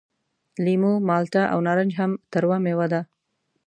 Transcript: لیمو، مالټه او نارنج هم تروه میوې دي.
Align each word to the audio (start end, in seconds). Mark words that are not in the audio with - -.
لیمو، 0.63 0.93
مالټه 1.07 1.43
او 1.53 1.59
نارنج 1.65 1.91
هم 1.99 2.11
تروه 2.31 2.57
میوې 2.65 2.87
دي. 2.91 3.01